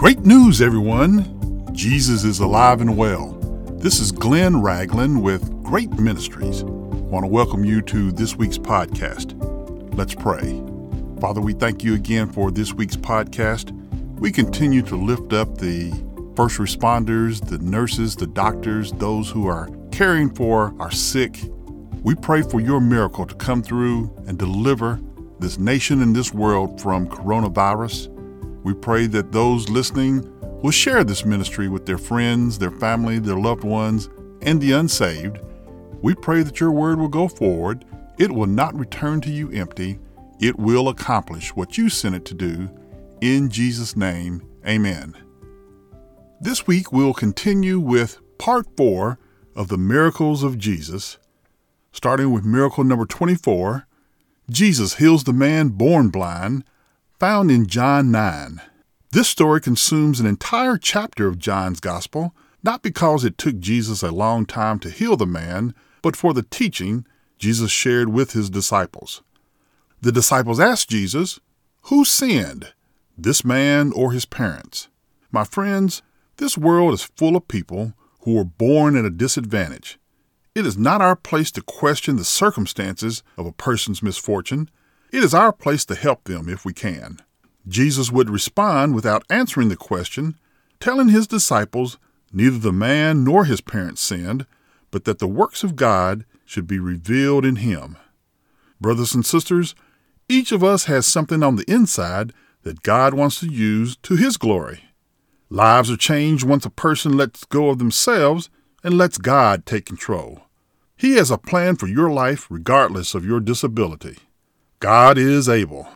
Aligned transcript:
Great 0.00 0.20
news, 0.20 0.62
everyone! 0.62 1.74
Jesus 1.74 2.24
is 2.24 2.40
alive 2.40 2.80
and 2.80 2.96
well. 2.96 3.32
This 3.72 4.00
is 4.00 4.10
Glenn 4.10 4.62
Ragland 4.62 5.22
with 5.22 5.62
Great 5.62 5.90
Ministries. 5.90 6.62
I 6.62 6.64
want 6.64 7.24
to 7.24 7.28
welcome 7.28 7.66
you 7.66 7.82
to 7.82 8.10
this 8.10 8.34
week's 8.34 8.56
podcast. 8.56 9.34
Let's 9.94 10.14
pray. 10.14 10.62
Father, 11.20 11.42
we 11.42 11.52
thank 11.52 11.84
you 11.84 11.92
again 11.92 12.32
for 12.32 12.50
this 12.50 12.72
week's 12.72 12.96
podcast. 12.96 13.72
We 14.18 14.32
continue 14.32 14.80
to 14.84 14.96
lift 14.96 15.34
up 15.34 15.58
the 15.58 15.90
first 16.34 16.56
responders, 16.56 17.46
the 17.46 17.58
nurses, 17.58 18.16
the 18.16 18.26
doctors, 18.26 18.92
those 18.92 19.28
who 19.28 19.48
are 19.48 19.68
caring 19.92 20.34
for 20.34 20.74
our 20.80 20.90
sick. 20.90 21.38
We 22.02 22.14
pray 22.14 22.40
for 22.40 22.58
your 22.58 22.80
miracle 22.80 23.26
to 23.26 23.34
come 23.34 23.62
through 23.62 24.10
and 24.26 24.38
deliver 24.38 24.98
this 25.40 25.58
nation 25.58 26.00
and 26.00 26.16
this 26.16 26.32
world 26.32 26.80
from 26.80 27.06
coronavirus. 27.06 28.16
We 28.62 28.74
pray 28.74 29.06
that 29.08 29.32
those 29.32 29.68
listening 29.68 30.30
will 30.62 30.70
share 30.70 31.04
this 31.04 31.24
ministry 31.24 31.68
with 31.68 31.86
their 31.86 31.98
friends, 31.98 32.58
their 32.58 32.70
family, 32.70 33.18
their 33.18 33.38
loved 33.38 33.64
ones, 33.64 34.08
and 34.42 34.60
the 34.60 34.72
unsaved. 34.72 35.38
We 36.02 36.14
pray 36.14 36.42
that 36.42 36.60
your 36.60 36.70
word 36.70 36.98
will 36.98 37.08
go 37.08 37.28
forward. 37.28 37.84
It 38.18 38.32
will 38.32 38.46
not 38.46 38.78
return 38.78 39.20
to 39.22 39.30
you 39.30 39.50
empty. 39.52 39.98
It 40.40 40.58
will 40.58 40.88
accomplish 40.88 41.54
what 41.54 41.78
you 41.78 41.88
sent 41.88 42.14
it 42.14 42.24
to 42.26 42.34
do. 42.34 42.70
In 43.20 43.50
Jesus' 43.50 43.96
name, 43.96 44.42
amen. 44.66 45.14
This 46.40 46.66
week 46.66 46.92
we'll 46.92 47.14
continue 47.14 47.78
with 47.78 48.18
part 48.38 48.66
four 48.76 49.18
of 49.54 49.68
the 49.68 49.78
miracles 49.78 50.42
of 50.42 50.58
Jesus, 50.58 51.18
starting 51.92 52.32
with 52.32 52.44
miracle 52.44 52.84
number 52.84 53.04
24 53.04 53.86
Jesus 54.50 54.96
heals 54.96 55.24
the 55.24 55.32
man 55.32 55.68
born 55.68 56.08
blind, 56.08 56.64
found 57.20 57.50
in 57.50 57.66
John 57.66 58.10
9. 58.10 58.62
This 59.12 59.28
story 59.28 59.60
consumes 59.60 60.20
an 60.20 60.26
entire 60.26 60.78
chapter 60.78 61.28
of 61.28 61.38
John's 61.38 61.78
Gospel, 61.78 62.34
not 62.62 62.82
because 62.82 63.26
it 63.26 63.36
took 63.36 63.58
Jesus 63.58 64.02
a 64.02 64.10
long 64.10 64.46
time 64.46 64.78
to 64.78 64.88
heal 64.88 65.18
the 65.18 65.26
man, 65.26 65.74
but 66.00 66.16
for 66.16 66.32
the 66.32 66.44
teaching 66.44 67.06
Jesus 67.38 67.70
shared 67.70 68.08
with 68.08 68.32
his 68.32 68.48
disciples. 68.48 69.20
The 70.00 70.12
disciples 70.12 70.58
asked 70.58 70.88
Jesus, 70.88 71.38
Who 71.82 72.06
sinned, 72.06 72.72
this 73.18 73.44
man 73.44 73.92
or 73.92 74.12
his 74.12 74.24
parents? 74.24 74.88
My 75.30 75.44
friends, 75.44 76.00
this 76.38 76.56
world 76.56 76.94
is 76.94 77.02
full 77.02 77.36
of 77.36 77.48
people 77.48 77.92
who 78.20 78.34
were 78.34 78.44
born 78.44 78.96
at 78.96 79.04
a 79.04 79.10
disadvantage. 79.10 79.98
It 80.54 80.64
is 80.64 80.78
not 80.78 81.02
our 81.02 81.16
place 81.16 81.50
to 81.52 81.60
question 81.60 82.16
the 82.16 82.24
circumstances 82.24 83.22
of 83.36 83.44
a 83.44 83.52
person's 83.52 84.02
misfortune. 84.02 84.70
It 85.12 85.24
is 85.24 85.34
our 85.34 85.52
place 85.52 85.84
to 85.86 85.94
help 85.94 86.24
them 86.24 86.48
if 86.48 86.64
we 86.64 86.72
can. 86.72 87.18
Jesus 87.66 88.12
would 88.12 88.30
respond 88.30 88.94
without 88.94 89.24
answering 89.28 89.68
the 89.68 89.76
question, 89.76 90.36
telling 90.78 91.08
his 91.08 91.26
disciples 91.26 91.98
neither 92.32 92.58
the 92.58 92.72
man 92.72 93.24
nor 93.24 93.44
his 93.44 93.60
parents 93.60 94.00
sinned, 94.02 94.46
but 94.90 95.04
that 95.04 95.18
the 95.18 95.28
works 95.28 95.64
of 95.64 95.76
God 95.76 96.24
should 96.44 96.66
be 96.66 96.78
revealed 96.78 97.44
in 97.44 97.56
him. 97.56 97.96
Brothers 98.80 99.14
and 99.14 99.26
sisters, 99.26 99.74
each 100.28 100.52
of 100.52 100.62
us 100.62 100.84
has 100.84 101.06
something 101.06 101.42
on 101.42 101.56
the 101.56 101.70
inside 101.70 102.32
that 102.62 102.82
God 102.82 103.14
wants 103.14 103.40
to 103.40 103.50
use 103.50 103.96
to 103.98 104.14
his 104.14 104.36
glory. 104.36 104.84
Lives 105.48 105.90
are 105.90 105.96
changed 105.96 106.46
once 106.46 106.64
a 106.64 106.70
person 106.70 107.16
lets 107.16 107.44
go 107.44 107.68
of 107.68 107.78
themselves 107.78 108.48
and 108.84 108.96
lets 108.96 109.18
God 109.18 109.66
take 109.66 109.86
control. 109.86 110.42
He 110.96 111.14
has 111.16 111.30
a 111.30 111.38
plan 111.38 111.76
for 111.76 111.88
your 111.88 112.10
life 112.10 112.46
regardless 112.48 113.14
of 113.14 113.24
your 113.24 113.40
disability. 113.40 114.18
God 114.80 115.18
is 115.18 115.46
able. 115.46 115.88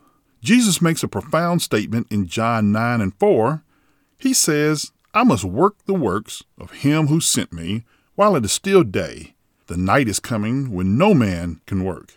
Jesus 0.43 0.79
makes 0.79 1.01
a 1.01 1.07
profound 1.07 1.63
statement 1.63 2.05
in 2.11 2.27
John 2.27 2.71
9 2.71 3.01
and 3.01 3.15
4. 3.15 3.63
He 4.19 4.31
says, 4.31 4.91
I 5.11 5.23
must 5.23 5.43
work 5.43 5.75
the 5.85 5.95
works 5.95 6.43
of 6.59 6.69
him 6.71 7.07
who 7.07 7.19
sent 7.19 7.51
me 7.51 7.83
while 8.13 8.35
it 8.35 8.45
is 8.45 8.51
still 8.51 8.83
day. 8.83 9.33
The 9.65 9.75
night 9.75 10.07
is 10.07 10.19
coming 10.19 10.71
when 10.71 10.99
no 10.99 11.15
man 11.15 11.61
can 11.65 11.83
work. 11.83 12.13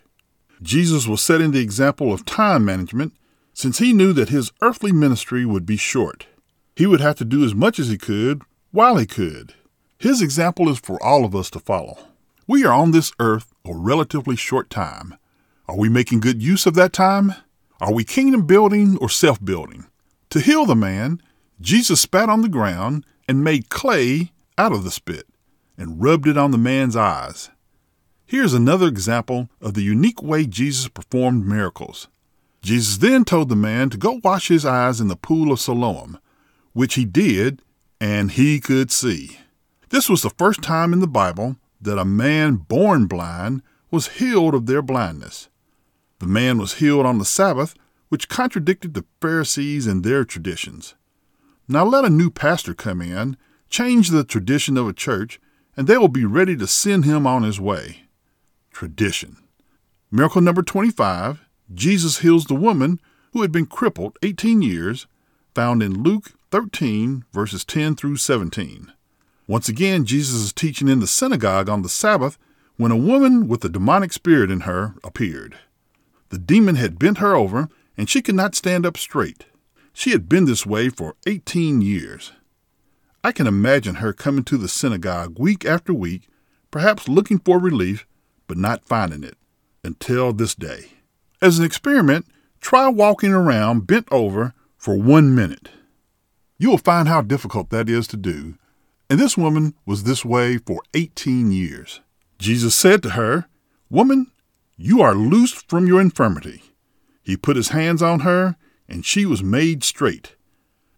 Jesus 0.60 1.06
was 1.06 1.22
setting 1.22 1.52
the 1.52 1.62
example 1.62 2.12
of 2.12 2.26
time 2.26 2.66
management 2.66 3.14
since 3.54 3.78
he 3.78 3.94
knew 3.94 4.12
that 4.12 4.28
his 4.28 4.52
earthly 4.60 4.92
ministry 4.92 5.46
would 5.46 5.64
be 5.64 5.78
short. 5.78 6.26
He 6.76 6.86
would 6.86 7.00
have 7.00 7.16
to 7.16 7.24
do 7.24 7.44
as 7.46 7.54
much 7.54 7.78
as 7.78 7.88
he 7.88 7.96
could 7.96 8.42
while 8.72 8.98
he 8.98 9.06
could. 9.06 9.54
His 9.98 10.20
example 10.20 10.68
is 10.68 10.78
for 10.78 11.02
all 11.02 11.24
of 11.24 11.34
us 11.34 11.48
to 11.50 11.60
follow. 11.60 11.98
We 12.46 12.66
are 12.66 12.74
on 12.74 12.90
this 12.90 13.10
earth 13.18 13.54
a 13.64 13.74
relatively 13.74 14.36
short 14.36 14.68
time. 14.68 15.16
Are 15.68 15.76
we 15.76 15.88
making 15.88 16.20
good 16.20 16.42
use 16.42 16.66
of 16.66 16.74
that 16.74 16.92
time? 16.92 17.34
Are 17.80 17.92
we 17.92 18.02
kingdom 18.02 18.46
building 18.46 18.96
or 18.98 19.08
self 19.08 19.44
building? 19.44 19.86
To 20.30 20.40
heal 20.40 20.64
the 20.64 20.74
man, 20.74 21.22
Jesus 21.60 22.00
spat 22.00 22.28
on 22.28 22.42
the 22.42 22.48
ground 22.48 23.04
and 23.28 23.44
made 23.44 23.68
clay 23.68 24.32
out 24.56 24.72
of 24.72 24.82
the 24.82 24.90
spit 24.90 25.26
and 25.76 26.02
rubbed 26.02 26.26
it 26.26 26.38
on 26.38 26.50
the 26.50 26.58
man's 26.58 26.96
eyes. 26.96 27.50
Here's 28.26 28.54
another 28.54 28.86
example 28.88 29.48
of 29.60 29.74
the 29.74 29.82
unique 29.82 30.22
way 30.22 30.46
Jesus 30.46 30.88
performed 30.88 31.46
miracles. 31.46 32.08
Jesus 32.62 32.96
then 32.96 33.24
told 33.24 33.48
the 33.48 33.56
man 33.56 33.90
to 33.90 33.96
go 33.96 34.20
wash 34.24 34.48
his 34.48 34.64
eyes 34.66 35.00
in 35.00 35.08
the 35.08 35.16
pool 35.16 35.52
of 35.52 35.60
Siloam 35.60 36.18
which 36.78 36.94
he 36.94 37.04
did, 37.04 37.60
and 38.00 38.30
he 38.30 38.60
could 38.60 38.92
see. 38.92 39.40
This 39.88 40.08
was 40.08 40.22
the 40.22 40.30
first 40.30 40.62
time 40.62 40.92
in 40.92 41.00
the 41.00 41.08
Bible 41.08 41.56
that 41.80 41.98
a 41.98 42.04
man 42.04 42.54
born 42.54 43.06
blind 43.06 43.62
was 43.90 44.18
healed 44.18 44.54
of 44.54 44.66
their 44.66 44.80
blindness. 44.80 45.48
The 46.18 46.26
man 46.26 46.58
was 46.58 46.74
healed 46.74 47.06
on 47.06 47.18
the 47.18 47.24
Sabbath, 47.24 47.74
which 48.08 48.28
contradicted 48.28 48.94
the 48.94 49.04
Pharisees 49.20 49.86
and 49.86 50.02
their 50.02 50.24
traditions. 50.24 50.94
Now 51.68 51.84
let 51.84 52.04
a 52.04 52.10
new 52.10 52.30
pastor 52.30 52.74
come 52.74 53.02
in, 53.02 53.36
change 53.68 54.08
the 54.08 54.24
tradition 54.24 54.76
of 54.76 54.88
a 54.88 54.92
church, 54.92 55.40
and 55.76 55.86
they 55.86 55.98
will 55.98 56.08
be 56.08 56.24
ready 56.24 56.56
to 56.56 56.66
send 56.66 57.04
him 57.04 57.26
on 57.26 57.42
his 57.42 57.60
way. 57.60 58.04
Tradition. 58.72 59.36
Miracle 60.10 60.40
number 60.40 60.62
25 60.62 61.44
Jesus 61.72 62.20
heals 62.20 62.46
the 62.46 62.54
woman 62.54 62.98
who 63.32 63.42
had 63.42 63.52
been 63.52 63.66
crippled 63.66 64.16
18 64.22 64.62
years, 64.62 65.06
found 65.54 65.82
in 65.82 66.02
Luke 66.02 66.32
13, 66.50 67.24
verses 67.32 67.64
10 67.64 67.94
through 67.94 68.16
17. 68.16 68.90
Once 69.46 69.68
again, 69.68 70.04
Jesus 70.06 70.36
is 70.36 70.52
teaching 70.52 70.88
in 70.88 71.00
the 71.00 71.06
synagogue 71.06 71.68
on 71.68 71.82
the 71.82 71.88
Sabbath 71.88 72.38
when 72.78 72.90
a 72.90 72.96
woman 72.96 73.48
with 73.48 73.64
a 73.64 73.68
demonic 73.68 74.12
spirit 74.12 74.50
in 74.50 74.60
her 74.60 74.94
appeared. 75.04 75.58
The 76.30 76.38
demon 76.38 76.76
had 76.76 76.98
bent 76.98 77.18
her 77.18 77.34
over, 77.34 77.68
and 77.96 78.08
she 78.08 78.22
could 78.22 78.34
not 78.34 78.54
stand 78.54 78.84
up 78.84 78.96
straight. 78.96 79.46
She 79.92 80.10
had 80.10 80.28
been 80.28 80.44
this 80.44 80.66
way 80.66 80.88
for 80.88 81.16
18 81.26 81.80
years. 81.80 82.32
I 83.24 83.32
can 83.32 83.46
imagine 83.46 83.96
her 83.96 84.12
coming 84.12 84.44
to 84.44 84.56
the 84.56 84.68
synagogue 84.68 85.38
week 85.38 85.64
after 85.64 85.92
week, 85.92 86.28
perhaps 86.70 87.08
looking 87.08 87.38
for 87.38 87.58
relief, 87.58 88.06
but 88.46 88.56
not 88.56 88.86
finding 88.86 89.24
it, 89.24 89.36
until 89.82 90.32
this 90.32 90.54
day. 90.54 90.92
As 91.42 91.58
an 91.58 91.64
experiment, 91.64 92.26
try 92.60 92.88
walking 92.88 93.32
around 93.32 93.86
bent 93.86 94.06
over 94.10 94.54
for 94.76 94.96
one 94.96 95.34
minute. 95.34 95.70
You 96.58 96.70
will 96.70 96.78
find 96.78 97.08
how 97.08 97.22
difficult 97.22 97.70
that 97.70 97.88
is 97.88 98.06
to 98.08 98.16
do. 98.16 98.56
And 99.10 99.18
this 99.18 99.36
woman 99.36 99.74
was 99.86 100.04
this 100.04 100.24
way 100.24 100.58
for 100.58 100.82
18 100.94 101.50
years. 101.50 102.00
Jesus 102.38 102.74
said 102.74 103.02
to 103.02 103.10
her, 103.10 103.46
Woman, 103.90 104.30
you 104.78 105.02
are 105.02 105.14
loosed 105.14 105.68
from 105.68 105.86
your 105.86 106.00
infirmity. 106.00 106.62
He 107.22 107.36
put 107.36 107.56
his 107.56 107.70
hands 107.70 108.00
on 108.00 108.20
her, 108.20 108.56
and 108.88 109.04
she 109.04 109.26
was 109.26 109.42
made 109.42 109.82
straight. 109.82 110.36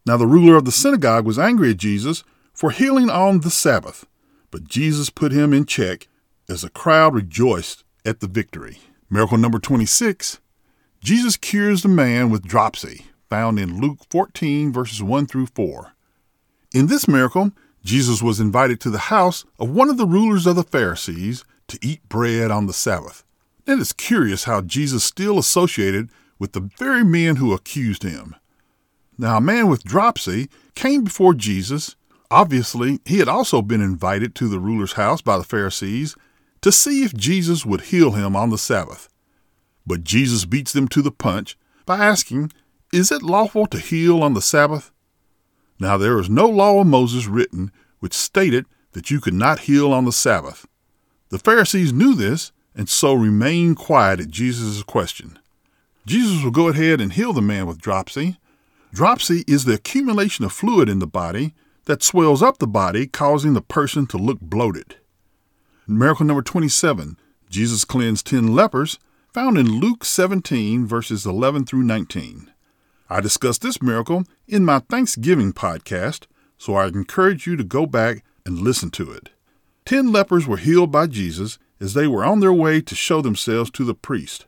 Now 0.07 0.17
the 0.19 0.27
ruler 0.27 0.57
of 0.57 0.67
the 0.67 0.71
synagogue 0.71 1.25
was 1.25 1.39
angry 1.39 1.71
at 1.71 1.79
Jesus 1.79 2.23
for 2.53 2.71
healing 2.71 3.09
on 3.09 3.41
the 3.41 3.51
Sabbath, 3.51 4.07
but 4.51 4.69
Jesus 4.69 5.09
put 5.09 5.33
him 5.33 5.55
in 5.55 5.65
check 5.65 6.09
as 6.49 6.63
the 6.63 6.71
crowd 6.71 7.15
rejoiced 7.15 7.83
at 8.05 8.21
the 8.21 8.29
victory. 8.29 8.79
Miracle 9.09 9.38
number 9.38 9.59
26 9.59 10.41
Jesus 11.03 11.38
cures 11.38 11.83
the 11.83 11.88
man 11.88 12.29
with 12.29 12.47
dropsy 12.47 13.06
found 13.31 13.59
in 13.59 13.81
Luke 13.81 14.00
14, 14.11 14.73
verses 14.73 15.03
1 15.03 15.26
through 15.26 15.47
4. 15.47 15.93
In 16.75 16.88
this 16.88 17.09
miracle, 17.09 17.53
Jesus 17.83 18.21
was 18.21 18.41
invited 18.41 18.81
to 18.81 18.91
the 18.91 18.99
house 18.99 19.44
of 19.59 19.71
one 19.71 19.88
of 19.88 19.97
the 19.97 20.06
rulers 20.06 20.47
of 20.47 20.56
the 20.56 20.65
Pharisees 20.65 21.44
to 21.69 21.79
eat 21.81 22.06
bread 22.09 22.50
on 22.50 22.67
the 22.67 22.73
Sabbath. 22.73 23.25
It 23.70 23.78
is 23.78 23.93
curious 23.93 24.44
how 24.44 24.62
Jesus 24.62 25.05
still 25.05 25.38
associated 25.38 26.11
with 26.40 26.55
the 26.55 26.69
very 26.76 27.05
men 27.05 27.37
who 27.37 27.52
accused 27.52 28.02
him. 28.02 28.34
Now, 29.17 29.37
a 29.37 29.40
man 29.40 29.69
with 29.69 29.84
dropsy 29.84 30.49
came 30.75 31.05
before 31.05 31.34
Jesus. 31.34 31.94
Obviously, 32.32 32.99
he 33.05 33.19
had 33.19 33.28
also 33.28 33.62
been 33.62 33.81
invited 33.81 34.34
to 34.34 34.49
the 34.49 34.58
ruler's 34.58 34.94
house 34.94 35.22
by 35.22 35.38
the 35.38 35.44
Pharisees 35.44 36.17
to 36.62 36.72
see 36.72 37.05
if 37.05 37.14
Jesus 37.14 37.64
would 37.64 37.82
heal 37.82 38.11
him 38.11 38.34
on 38.34 38.50
the 38.50 38.58
Sabbath. 38.58 39.08
But 39.87 40.02
Jesus 40.02 40.46
beats 40.46 40.73
them 40.73 40.88
to 40.88 41.00
the 41.00 41.12
punch 41.12 41.56
by 41.87 41.99
asking 41.99 42.50
is 42.93 43.12
it 43.12 43.23
lawful 43.23 43.66
to 43.66 43.78
heal 43.78 44.20
on 44.25 44.34
the 44.34 44.43
Sabbath? 44.43 44.90
Now 45.78 45.96
there 45.96 46.19
is 46.19 46.28
no 46.28 46.49
law 46.49 46.81
of 46.81 46.88
Moses 46.88 47.28
written 47.28 47.70
which 48.00 48.14
stated 48.14 48.66
that 48.94 49.12
you 49.12 49.20
could 49.20 49.34
not 49.34 49.61
heal 49.61 49.93
on 49.93 50.06
the 50.06 50.12
Sabbath. 50.12 50.66
The 51.28 51.38
Pharisees 51.38 51.93
knew 51.93 52.16
this 52.16 52.50
and 52.75 52.88
so 52.88 53.14
remained 53.14 53.76
quiet 53.76 54.20
at 54.20 54.28
Jesus' 54.28 54.82
question. 54.82 55.38
Jesus 56.06 56.43
will 56.43 56.50
go 56.50 56.69
ahead 56.69 57.00
and 57.00 57.12
heal 57.12 57.32
the 57.32 57.43
man 57.43 57.67
with 57.67 57.81
dropsy, 57.81 58.38
Dropsy 58.93 59.44
is 59.46 59.64
the 59.64 59.75
accumulation 59.75 60.44
of 60.44 60.52
fluid 60.52 60.88
in 60.88 60.99
the 60.99 61.06
body 61.06 61.55
that 61.84 62.02
swells 62.02 62.43
up 62.43 62.58
the 62.58 62.67
body, 62.67 63.06
causing 63.06 63.55
the 63.55 63.62
person 63.62 64.05
to 64.08 64.19
look 64.19 64.40
bloated. 64.40 64.96
Miracle 65.87 66.26
number 66.26 66.43
27 66.43 67.17
Jesus 67.49 67.84
cleansed 67.84 68.26
10 68.26 68.55
lepers, 68.55 68.99
found 69.32 69.58
in 69.58 69.81
Luke 69.81 70.05
17, 70.05 70.87
verses 70.87 71.26
11 71.26 71.66
through 71.66 71.82
19. 71.82 72.52
I 73.08 73.20
discussed 73.20 73.62
this 73.62 73.82
miracle 73.82 74.25
in 74.46 74.64
my 74.64 74.81
Thanksgiving 74.81 75.52
podcast, 75.52 76.26
so 76.58 76.75
I 76.75 76.87
encourage 76.87 77.46
you 77.46 77.56
to 77.56 77.64
go 77.64 77.87
back 77.87 78.25
and 78.44 78.58
listen 78.58 78.90
to 78.93 79.11
it. 79.11 79.31
Ten 79.84 80.12
lepers 80.12 80.46
were 80.46 80.58
healed 80.58 80.93
by 80.93 81.06
Jesus 81.06 81.58
as 81.81 81.94
they 81.94 82.06
were 82.06 82.25
on 82.25 82.41
their 82.41 82.53
way 82.53 82.81
to 82.81 82.94
show 82.94 83.23
themselves 83.23 83.71
to 83.71 83.85
the 83.85 83.94
priest, 83.94 84.47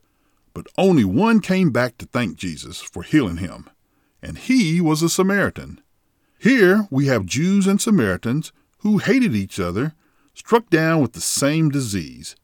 but 0.54 0.66
only 0.76 1.04
one 1.04 1.40
came 1.40 1.70
back 1.70 1.96
to 1.98 2.06
thank 2.06 2.36
Jesus 2.36 2.80
for 2.80 3.02
healing 3.02 3.38
him, 3.38 3.68
and 4.22 4.38
he 4.38 4.80
was 4.80 5.02
a 5.02 5.08
Samaritan. 5.08 5.80
Here 6.38 6.86
we 6.90 7.06
have 7.06 7.24
Jews 7.24 7.66
and 7.66 7.80
Samaritans 7.80 8.52
who 8.82 8.98
hated 8.98 9.34
each 9.34 9.60
other, 9.60 9.94
struck 10.34 10.68
down 10.68 11.00
with 11.00 11.12
the 11.12 11.20
same 11.20 11.70
disease. 11.70 12.34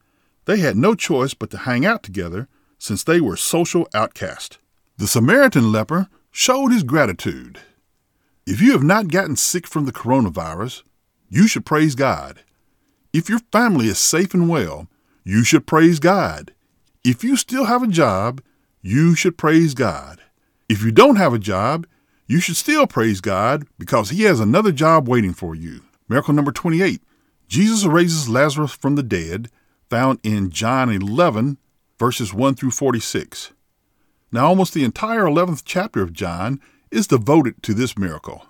They 0.45 0.59
had 0.59 0.77
no 0.77 0.95
choice 0.95 1.33
but 1.33 1.49
to 1.51 1.57
hang 1.57 1.85
out 1.85 2.01
together 2.01 2.47
since 2.77 3.03
they 3.03 3.19
were 3.19 3.35
social 3.35 3.87
outcasts. 3.93 4.57
The 4.97 5.07
Samaritan 5.07 5.71
leper 5.71 6.07
showed 6.31 6.71
his 6.71 6.83
gratitude. 6.83 7.59
If 8.45 8.61
you 8.61 8.71
have 8.71 8.83
not 8.83 9.09
gotten 9.09 9.35
sick 9.35 9.67
from 9.67 9.85
the 9.85 9.91
coronavirus, 9.91 10.83
you 11.29 11.45
should 11.45 11.65
praise 11.65 11.93
God. 11.93 12.41
If 13.11 13.29
your 13.29 13.39
family 13.51 13.87
is 13.87 13.97
safe 13.97 14.33
and 14.33 14.47
well, 14.47 14.87
you 15.23 15.43
should 15.43 15.65
praise 15.65 15.99
God. 15.99 16.53
If 17.03 17.23
you 17.23 17.35
still 17.37 17.65
have 17.65 17.81
a 17.81 17.87
job, 17.87 18.41
you 18.81 19.15
should 19.15 19.37
praise 19.37 19.73
God. 19.73 20.21
If 20.67 20.83
you 20.83 20.91
don't 20.91 21.15
have 21.15 21.33
a 21.33 21.39
job, 21.39 21.87
you 22.27 22.39
should 22.39 22.55
still 22.55 22.85
praise 22.85 23.21
God 23.21 23.65
because 23.79 24.11
He 24.11 24.23
has 24.23 24.39
another 24.39 24.71
job 24.71 25.07
waiting 25.07 25.33
for 25.33 25.55
you. 25.55 25.81
Miracle 26.07 26.33
number 26.33 26.51
28 26.51 27.01
Jesus 27.47 27.85
raises 27.85 28.29
Lazarus 28.29 28.73
from 28.73 28.95
the 28.95 29.01
dead, 29.01 29.49
found 29.89 30.19
in 30.21 30.51
John 30.51 30.89
11, 30.89 31.57
verses 31.97 32.31
1 32.31 32.53
through 32.53 32.71
46. 32.71 33.53
Now, 34.31 34.45
almost 34.45 34.75
the 34.75 34.83
entire 34.83 35.23
11th 35.23 35.63
chapter 35.65 36.03
of 36.03 36.13
John 36.13 36.61
is 36.91 37.07
devoted 37.07 37.63
to 37.63 37.73
this 37.73 37.97
miracle. 37.97 38.45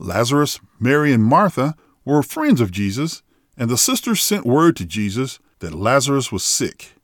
Lazarus, 0.00 0.58
Mary, 0.80 1.12
and 1.12 1.22
Martha 1.22 1.76
were 2.04 2.24
friends 2.24 2.60
of 2.60 2.72
Jesus, 2.72 3.22
and 3.56 3.70
the 3.70 3.76
sisters 3.76 4.22
sent 4.22 4.46
word 4.46 4.76
to 4.76 4.84
Jesus 4.84 5.38
that 5.58 5.74
Lazarus 5.74 6.32
was 6.32 6.42
sick. 6.42 6.94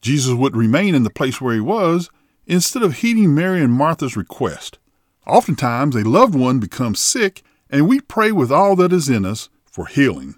Jesus 0.00 0.34
would 0.34 0.56
remain 0.56 0.94
in 0.94 1.02
the 1.02 1.10
place 1.10 1.40
where 1.40 1.54
he 1.54 1.60
was 1.60 2.10
instead 2.46 2.82
of 2.82 2.98
heeding 2.98 3.34
Mary 3.34 3.62
and 3.62 3.72
Martha's 3.72 4.16
request. 4.16 4.78
Oftentimes, 5.26 5.94
a 5.94 6.08
loved 6.08 6.34
one 6.34 6.58
becomes 6.58 6.98
sick, 6.98 7.42
and 7.68 7.88
we 7.88 8.00
pray 8.00 8.32
with 8.32 8.50
all 8.50 8.74
that 8.76 8.92
is 8.92 9.08
in 9.08 9.24
us 9.24 9.48
for 9.66 9.86
healing. 9.86 10.36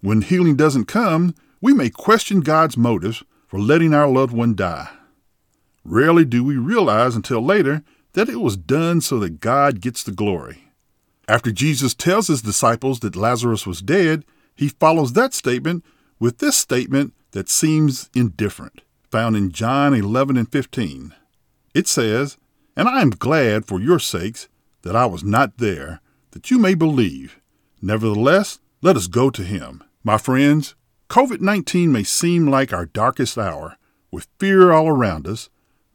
When 0.00 0.22
healing 0.22 0.56
doesn't 0.56 0.84
come, 0.84 1.34
we 1.60 1.72
may 1.72 1.90
question 1.90 2.40
God's 2.40 2.76
motives 2.76 3.24
for 3.46 3.58
letting 3.58 3.94
our 3.94 4.08
loved 4.08 4.32
one 4.32 4.54
die. 4.54 4.90
Rarely 5.84 6.24
do 6.24 6.44
we 6.44 6.56
realize 6.56 7.16
until 7.16 7.40
later 7.40 7.82
that 8.12 8.28
it 8.28 8.40
was 8.40 8.56
done 8.56 9.00
so 9.00 9.18
that 9.20 9.40
God 9.40 9.80
gets 9.80 10.02
the 10.02 10.12
glory. 10.12 10.72
After 11.26 11.50
Jesus 11.50 11.94
tells 11.94 12.28
his 12.28 12.42
disciples 12.42 13.00
that 13.00 13.16
Lazarus 13.16 13.66
was 13.66 13.80
dead, 13.80 14.24
he 14.58 14.68
follows 14.68 15.12
that 15.12 15.32
statement 15.32 15.84
with 16.18 16.38
this 16.38 16.56
statement 16.56 17.14
that 17.30 17.48
seems 17.48 18.10
indifferent, 18.12 18.82
found 19.08 19.36
in 19.36 19.52
John 19.52 19.94
11 19.94 20.36
and 20.36 20.50
15. 20.50 21.14
It 21.74 21.86
says, 21.86 22.36
And 22.76 22.88
I 22.88 23.00
am 23.00 23.10
glad 23.10 23.66
for 23.66 23.80
your 23.80 24.00
sakes 24.00 24.48
that 24.82 24.96
I 24.96 25.06
was 25.06 25.22
not 25.22 25.58
there, 25.58 26.00
that 26.32 26.50
you 26.50 26.58
may 26.58 26.74
believe. 26.74 27.40
Nevertheless, 27.80 28.58
let 28.82 28.96
us 28.96 29.06
go 29.06 29.30
to 29.30 29.44
him. 29.44 29.84
My 30.02 30.18
friends, 30.18 30.74
COVID 31.08 31.40
19 31.40 31.92
may 31.92 32.02
seem 32.02 32.48
like 32.48 32.72
our 32.72 32.86
darkest 32.86 33.38
hour, 33.38 33.76
with 34.10 34.26
fear 34.40 34.72
all 34.72 34.88
around 34.88 35.28
us, 35.28 35.50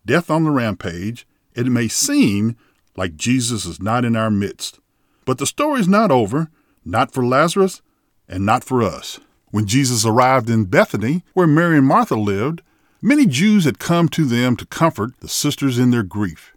death 0.05 0.31
on 0.31 0.45
the 0.45 0.51
rampage, 0.51 1.27
it 1.53 1.65
may 1.65 1.89
seem 1.89 2.55
like 2.95 3.17
Jesus 3.17 3.65
is 3.65 3.81
not 3.81 4.05
in 4.05 4.15
our 4.15 4.31
midst. 4.31 4.79
But 5.25 5.37
the 5.37 5.45
story 5.45 5.81
is 5.81 5.87
not 5.89 6.11
over, 6.11 6.49
not 6.85 7.11
for 7.11 7.25
Lazarus 7.25 7.81
and 8.27 8.45
not 8.45 8.63
for 8.63 8.81
us. 8.81 9.19
When 9.51 9.67
Jesus 9.67 10.05
arrived 10.05 10.49
in 10.49 10.65
Bethany, 10.65 11.23
where 11.33 11.47
Mary 11.47 11.77
and 11.77 11.87
Martha 11.87 12.15
lived, 12.15 12.61
many 13.01 13.25
Jews 13.25 13.65
had 13.65 13.79
come 13.79 14.09
to 14.09 14.25
them 14.25 14.55
to 14.57 14.65
comfort 14.65 15.19
the 15.19 15.27
sisters 15.27 15.77
in 15.77 15.91
their 15.91 16.03
grief. 16.03 16.55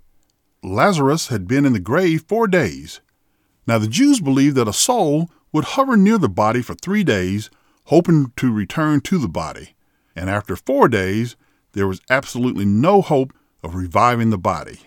Lazarus 0.63 1.29
had 1.29 1.47
been 1.47 1.65
in 1.65 1.73
the 1.73 1.81
grave 1.81 2.25
four 2.27 2.49
days. 2.49 3.01
Now 3.67 3.79
the 3.79 3.87
Jews 3.87 4.21
believed 4.21 4.57
that 4.57 4.69
a 4.69 4.73
soul 4.73 5.31
would 5.53 5.65
hover 5.65 5.97
near 5.97 6.19
the 6.19 6.29
body 6.29 6.63
for 6.63 6.75
three 6.75 7.05
days, 7.05 7.51
hoping 7.85 8.33
to 8.37 8.53
return 8.53 9.01
to 9.03 9.19
the 9.19 9.29
body. 9.29 9.75
And 10.15 10.31
after 10.31 10.57
four 10.57 10.89
days, 10.89 11.37
there 11.73 11.87
was 11.87 12.01
absolutely 12.09 12.65
no 12.65 13.03
hope 13.03 13.33
of 13.63 13.75
reviving 13.75 14.31
the 14.31 14.39
body. 14.39 14.81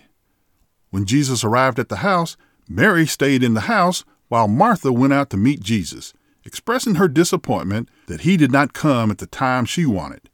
When 0.90 1.06
Jesus 1.06 1.44
arrived 1.44 1.78
at 1.78 1.88
the 1.88 1.96
house, 1.96 2.36
Mary 2.68 3.06
stayed 3.06 3.42
in 3.42 3.54
the 3.54 3.62
house 3.62 4.04
while 4.28 4.48
Martha 4.48 4.92
went 4.92 5.12
out 5.12 5.30
to 5.30 5.36
meet 5.36 5.60
Jesus, 5.60 6.12
expressing 6.44 6.96
her 6.96 7.08
disappointment 7.08 7.88
that 8.06 8.22
he 8.22 8.36
did 8.36 8.50
not 8.50 8.72
come 8.72 9.10
at 9.10 9.18
the 9.18 9.26
time 9.26 9.64
she 9.64 9.86
wanted. 9.86 10.28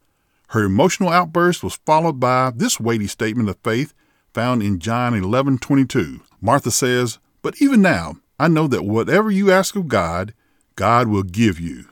Her 0.49 0.63
emotional 0.63 1.09
outburst 1.09 1.63
was 1.63 1.79
followed 1.85 2.19
by 2.19 2.51
this 2.55 2.79
weighty 2.79 3.07
statement 3.07 3.49
of 3.49 3.57
faith 3.63 3.93
found 4.33 4.63
in 4.63 4.79
John 4.79 5.13
11:22. 5.13 6.21
Martha 6.39 6.71
says, 6.71 7.19
"But 7.41 7.61
even 7.61 7.81
now, 7.81 8.17
I 8.39 8.47
know 8.47 8.67
that 8.67 8.85
whatever 8.85 9.31
you 9.31 9.51
ask 9.51 9.75
of 9.75 9.87
God, 9.87 10.33
God 10.75 11.07
will 11.07 11.23
give 11.23 11.59
you." 11.59 11.85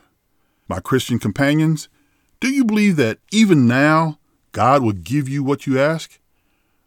My 0.68 0.80
Christian 0.80 1.18
companions, 1.18 1.88
do 2.40 2.48
you 2.48 2.64
believe 2.64 2.96
that 2.96 3.18
even 3.30 3.66
now 3.66 4.18
God 4.52 4.82
will 4.82 4.92
give 4.92 5.28
you 5.28 5.42
what 5.42 5.66
you 5.66 5.78
ask? 5.78 6.18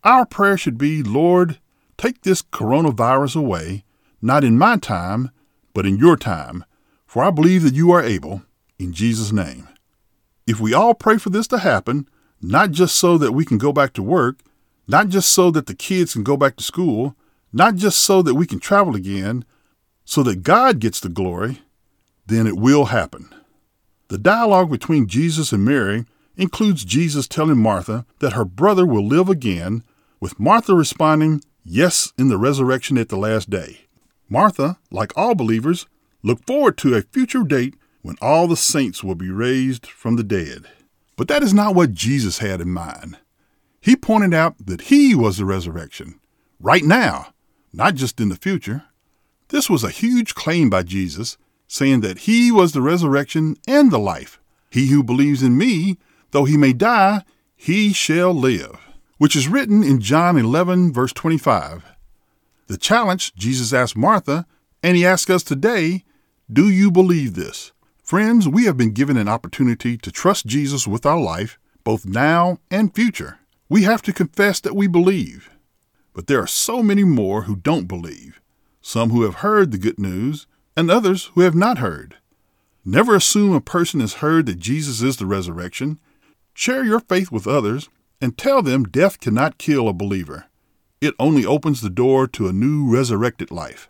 Our 0.04 0.26
prayer 0.26 0.58
should 0.58 0.78
be, 0.78 1.04
Lord, 1.04 1.60
take 1.98 2.22
this 2.22 2.42
coronavirus 2.42 3.36
away, 3.36 3.84
not 4.22 4.44
in 4.44 4.58
my 4.58 4.78
time, 4.78 5.30
but 5.74 5.86
in 5.86 5.98
your 5.98 6.18
time, 6.18 6.64
for 7.10 7.24
I 7.24 7.32
believe 7.32 7.64
that 7.64 7.74
you 7.74 7.90
are 7.90 8.04
able, 8.04 8.44
in 8.78 8.94
Jesus' 8.94 9.32
name. 9.32 9.68
If 10.46 10.60
we 10.60 10.76
all 10.76 10.94
pray 10.94 11.18
for 11.18 11.32
this 11.32 11.48
to 11.48 11.58
happen, 11.58 12.08
not 12.40 12.70
just 12.70 12.96
so 12.96 13.18
that 13.18 13.32
we 13.32 13.46
can 13.46 13.58
go 13.58 13.74
back 13.74 13.94
to 13.94 14.04
work, 14.04 14.42
not 14.88 15.10
just 15.10 15.32
so 15.32 15.50
that 15.50 15.66
the 15.66 15.74
kids 15.74 16.14
can 16.14 16.22
go 16.24 16.38
back 16.38 16.56
to 16.58 16.64
school, 16.64 17.16
not 17.52 17.78
just 17.78 18.00
so 18.00 18.22
that 18.22 18.36
we 18.36 18.46
can 18.46 18.60
travel 18.60 18.96
again, 18.96 19.44
so 20.06 20.22
that 20.22 20.44
God 20.44 20.78
gets 20.78 21.00
the 21.00 21.10
glory, 21.10 21.64
then 22.28 22.46
it 22.46 22.58
will 22.58 22.86
happen. 22.86 23.34
The 24.10 24.20
dialogue 24.20 24.70
between 24.70 25.08
Jesus 25.08 25.52
and 25.52 25.66
Mary 25.66 26.06
includes 26.38 26.86
Jesus 26.86 27.28
telling 27.28 27.58
Martha 27.58 28.06
that 28.20 28.34
her 28.34 28.46
brother 28.46 28.86
will 28.86 29.06
live 29.06 29.30
again 29.30 29.84
with 30.20 30.40
Martha 30.40 30.76
responding, 30.76 31.42
Yes, 31.66 32.14
in 32.20 32.28
the 32.28 32.38
resurrection 32.38 33.00
at 33.00 33.10
the 33.10 33.18
last 33.18 33.50
day. 33.50 33.80
Martha, 34.30 34.78
like 34.92 35.12
all 35.18 35.34
believers, 35.34 35.88
looked 36.24 36.46
forward 36.46 36.78
to 36.78 36.96
a 36.96 37.02
future 37.02 37.44
date 37.44 37.76
when 38.02 38.16
all 38.22 38.48
the 38.48 38.56
saints 38.56 39.04
will 39.04 39.16
be 39.16 39.30
raised 39.30 39.86
from 39.86 40.16
the 40.16 40.24
dead. 40.24 40.66
But 41.16 41.28
that 41.28 41.44
is 41.44 41.54
not 41.54 41.76
what 41.76 41.94
Jesus 41.94 42.40
had 42.40 42.62
in 42.62 42.70
mind. 42.70 43.18
He 43.82 43.96
pointed 43.96 44.34
out 44.34 44.56
that 44.66 44.82
he 44.84 45.16
was 45.16 45.38
the 45.38 45.46
resurrection, 45.46 46.20
right 46.60 46.84
now, 46.84 47.34
not 47.72 47.96
just 47.96 48.20
in 48.20 48.30
the 48.30 48.36
future. 48.36 48.84
This 49.50 49.70
was 49.70 49.84
a 49.84 49.90
huge 49.90 50.36
claim 50.36 50.70
by 50.70 50.84
Jesus, 50.84 51.38
saying 51.68 52.02
that 52.02 52.20
he 52.20 52.52
was 52.52 52.72
the 52.72 52.82
resurrection 52.82 53.56
and 53.68 53.92
the 53.92 54.00
life. 54.00 54.40
He 54.70 54.88
who 54.88 55.04
believes 55.04 55.44
in 55.44 55.58
me, 55.58 55.98
though 56.32 56.46
he 56.46 56.58
may 56.58 56.74
die, 56.74 57.24
he 57.56 57.94
shall 57.94 58.34
live 58.34 58.78
which 59.20 59.36
is 59.36 59.50
written 59.50 59.84
in 59.84 60.00
John 60.00 60.38
11, 60.38 60.92
verse 60.92 61.14
25. 61.14 61.86
The 62.68 62.78
challenge 62.78 63.36
Jesus 63.36 63.74
asked 63.74 63.98
Martha, 63.98 64.48
and 64.82 64.96
he 64.96 65.06
asks 65.06 65.30
us 65.30 65.44
today 65.44 66.06
Do 66.52 66.68
you 66.68 66.90
believe 66.90 67.36
this? 67.36 67.74
Friends, 68.02 68.48
we 68.48 68.66
have 68.66 68.76
been 68.76 68.92
given 68.92 69.18
an 69.18 69.28
opportunity 69.28 69.98
to 69.98 70.12
trust 70.12 70.48
Jesus 70.48 70.88
with 70.88 71.06
our 71.06 71.20
life, 71.20 71.60
both 71.84 72.08
now 72.08 72.58
and 72.72 72.96
future. 72.96 73.38
We 73.70 73.84
have 73.84 74.02
to 74.02 74.14
confess 74.14 74.60
that 74.62 74.76
we 74.76 74.88
believe. 74.88 75.52
But 76.12 76.26
there 76.26 76.42
are 76.42 76.48
so 76.48 76.82
many 76.82 77.04
more 77.04 77.44
who 77.44 77.56
don't 77.56 77.88
believe, 77.88 78.42
some 78.82 79.12
who 79.12 79.22
have 79.26 79.36
heard 79.36 79.70
the 79.70 79.78
good 79.78 80.00
news, 80.00 80.48
and 80.76 80.90
others 80.90 81.26
who 81.36 81.42
have 81.42 81.54
not 81.54 81.78
heard. 81.78 82.16
Never 82.84 83.14
assume 83.14 83.54
a 83.54 83.62
person 83.62 84.00
has 84.00 84.16
heard 84.16 84.48
that 84.48 84.58
Jesus 84.58 85.04
is 85.04 85.18
the 85.18 85.28
resurrection. 85.28 86.00
Share 86.56 86.84
your 86.84 87.02
faith 87.02 87.32
with 87.32 87.46
others 87.46 87.90
and 88.20 88.40
tell 88.40 88.64
them 88.64 88.86
death 88.86 89.20
cannot 89.20 89.60
kill 89.60 89.88
a 89.88 89.94
believer. 89.94 90.46
It 91.00 91.14
only 91.20 91.46
opens 91.46 91.82
the 91.82 91.92
door 91.92 92.26
to 92.30 92.48
a 92.48 92.54
new 92.54 92.92
resurrected 92.92 93.52
life. 93.52 93.88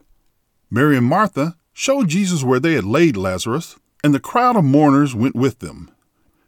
Mary 0.70 0.98
and 0.98 1.06
Martha 1.06 1.56
showed 1.80 2.10
Jesus 2.10 2.44
where 2.44 2.60
they 2.60 2.74
had 2.74 2.84
laid 2.84 3.16
Lazarus, 3.16 3.78
and 4.04 4.14
the 4.14 4.20
crowd 4.20 4.58
of 4.58 4.66
mourners 4.66 5.16
went 5.16 5.34
with 5.34 5.60
them. 5.60 5.90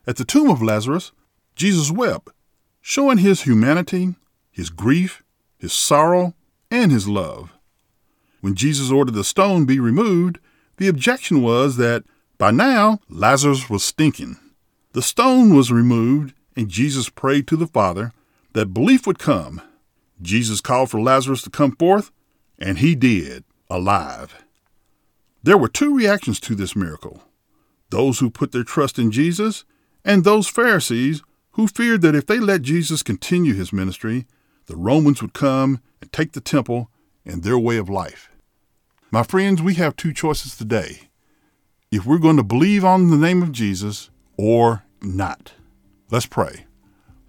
At 0.05 0.17
the 0.17 0.25
tomb 0.25 0.49
of 0.49 0.61
Lazarus, 0.61 1.13
Jesus 1.55 1.89
wept, 1.89 2.27
showing 2.81 3.19
his 3.19 3.43
humanity, 3.43 4.15
his 4.51 4.69
grief, 4.69 5.23
his 5.57 5.71
sorrow, 5.71 6.33
and 6.69 6.91
his 6.91 7.07
love. 7.07 7.53
When 8.41 8.55
Jesus 8.55 8.91
ordered 8.91 9.13
the 9.13 9.23
stone 9.23 9.63
be 9.63 9.79
removed, 9.79 10.37
the 10.75 10.89
objection 10.89 11.41
was 11.41 11.77
that 11.77 12.03
by 12.37 12.51
now 12.51 12.99
Lazarus 13.07 13.69
was 13.69 13.85
stinking. 13.85 14.35
The 14.91 15.01
stone 15.01 15.55
was 15.55 15.71
removed, 15.71 16.33
and 16.57 16.67
Jesus 16.67 17.07
prayed 17.07 17.47
to 17.47 17.55
the 17.55 17.67
Father 17.67 18.11
that 18.51 18.73
belief 18.73 19.07
would 19.07 19.17
come. 19.17 19.61
Jesus 20.21 20.59
called 20.59 20.91
for 20.91 20.99
Lazarus 20.99 21.41
to 21.43 21.49
come 21.49 21.73
forth, 21.77 22.11
and 22.59 22.79
he 22.79 22.95
did, 22.95 23.45
alive. 23.69 24.35
There 25.43 25.57
were 25.57 25.67
two 25.67 25.95
reactions 25.95 26.39
to 26.41 26.55
this 26.55 26.75
miracle 26.75 27.23
those 27.89 28.19
who 28.19 28.29
put 28.29 28.53
their 28.53 28.63
trust 28.63 28.97
in 28.97 29.11
Jesus, 29.11 29.65
and 30.05 30.23
those 30.23 30.47
Pharisees 30.47 31.21
who 31.51 31.67
feared 31.67 32.01
that 32.01 32.15
if 32.15 32.25
they 32.25 32.39
let 32.39 32.61
Jesus 32.61 33.03
continue 33.03 33.53
his 33.53 33.73
ministry, 33.73 34.25
the 34.67 34.77
Romans 34.77 35.21
would 35.21 35.33
come 35.33 35.81
and 35.99 36.11
take 36.13 36.31
the 36.31 36.39
temple 36.39 36.89
and 37.25 37.43
their 37.43 37.59
way 37.59 37.75
of 37.75 37.89
life. 37.89 38.29
My 39.11 39.23
friends, 39.23 39.61
we 39.61 39.73
have 39.73 39.97
two 39.97 40.13
choices 40.13 40.55
today. 40.55 41.09
If 41.91 42.05
we're 42.05 42.17
going 42.17 42.37
to 42.37 42.43
believe 42.43 42.85
on 42.85 43.09
the 43.09 43.17
name 43.17 43.43
of 43.43 43.51
Jesus 43.51 44.09
or 44.37 44.83
not. 45.01 45.51
Let's 46.09 46.25
pray. 46.25 46.65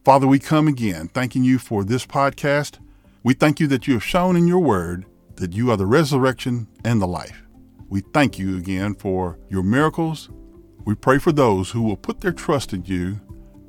Father, 0.04 0.26
we 0.28 0.38
come 0.38 0.68
again 0.68 1.08
thanking 1.08 1.42
you 1.42 1.58
for 1.58 1.82
this 1.82 2.06
podcast. 2.06 2.78
We 3.24 3.34
thank 3.34 3.58
you 3.58 3.66
that 3.68 3.88
you 3.88 3.94
have 3.94 4.04
shown 4.04 4.36
in 4.36 4.46
your 4.46 4.60
word 4.60 5.06
that 5.36 5.52
you 5.52 5.70
are 5.72 5.76
the 5.76 5.86
resurrection 5.86 6.68
and 6.84 7.00
the 7.00 7.06
life. 7.06 7.42
We 7.92 8.00
thank 8.00 8.38
you 8.38 8.56
again 8.56 8.94
for 8.94 9.38
your 9.50 9.62
miracles. 9.62 10.30
We 10.86 10.94
pray 10.94 11.18
for 11.18 11.30
those 11.30 11.72
who 11.72 11.82
will 11.82 11.98
put 11.98 12.22
their 12.22 12.32
trust 12.32 12.72
in 12.72 12.86
you. 12.86 13.20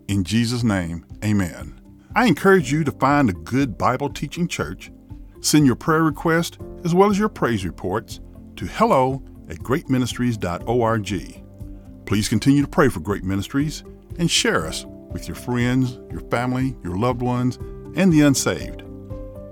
In 0.07 0.23
Jesus' 0.23 0.63
name, 0.63 1.05
amen. 1.25 1.81
I 2.15 2.27
encourage 2.27 2.71
you 2.71 2.85
to 2.85 2.91
find 2.93 3.29
a 3.29 3.33
good 3.33 3.77
Bible 3.77 4.09
teaching 4.09 4.47
church. 4.47 4.93
Send 5.41 5.65
your 5.65 5.75
prayer 5.75 6.03
request 6.03 6.57
as 6.85 6.95
well 6.95 7.09
as 7.09 7.19
your 7.19 7.27
praise 7.27 7.65
reports 7.65 8.21
to 8.55 8.65
hello 8.65 9.21
at 9.49 9.57
greatministries.org. 9.57 11.43
Please 12.05 12.29
continue 12.29 12.61
to 12.61 12.67
pray 12.69 12.87
for 12.87 13.01
Great 13.01 13.25
Ministries 13.25 13.83
and 14.19 14.31
share 14.31 14.65
us 14.65 14.85
with 15.11 15.27
your 15.27 15.35
friends, 15.35 15.99
your 16.09 16.21
family, 16.31 16.77
your 16.81 16.95
loved 16.95 17.21
ones, 17.21 17.57
and 17.97 18.13
the 18.13 18.21
unsaved. 18.21 18.83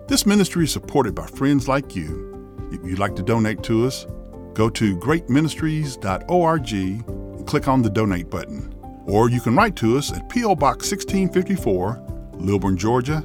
This 0.08 0.26
ministry 0.26 0.64
is 0.64 0.72
supported 0.72 1.14
by 1.14 1.26
friends 1.26 1.68
like 1.68 1.94
you. 1.94 2.70
If 2.72 2.86
you'd 2.86 3.00
like 3.00 3.18
to 3.18 3.22
donate 3.22 3.64
to 3.64 3.86
us, 3.86 4.08
go 4.54 4.70
to 4.70 4.98
greatministries.org 4.98 6.74
and 6.74 7.48
click 7.48 7.68
on 7.68 7.82
the 7.82 7.90
donate 7.90 8.30
button. 8.30 8.74
Or 9.06 9.30
you 9.30 9.42
can 9.42 9.56
write 9.56 9.76
to 9.78 9.98
us 9.98 10.12
at 10.12 10.30
P.O. 10.30 10.56
Box 10.56 10.92
1654, 10.92 12.02
Lilburn, 12.36 12.78
Georgia 12.78 13.24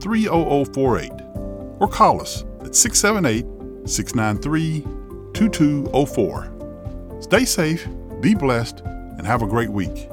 30048, 0.00 1.12
or 1.80 1.88
call 1.88 2.20
us 2.20 2.44
at 2.60 2.74
678 2.74 3.88
693 3.88 4.80
2204. 5.34 7.20
Stay 7.20 7.44
safe, 7.44 7.86
be 8.20 8.34
blessed, 8.34 8.80
and 8.80 9.26
have 9.26 9.42
a 9.42 9.46
great 9.46 9.70
week. 9.70 10.08